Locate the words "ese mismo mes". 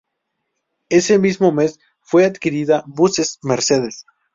0.89-1.79